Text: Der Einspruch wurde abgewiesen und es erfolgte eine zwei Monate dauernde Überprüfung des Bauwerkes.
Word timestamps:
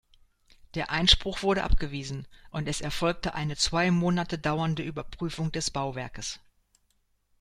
Der 0.73 0.89
Einspruch 0.89 1.43
wurde 1.43 1.63
abgewiesen 1.63 2.27
und 2.49 2.67
es 2.67 2.81
erfolgte 2.81 3.35
eine 3.35 3.55
zwei 3.55 3.91
Monate 3.91 4.39
dauernde 4.39 4.81
Überprüfung 4.81 5.51
des 5.51 5.69
Bauwerkes. 5.69 6.39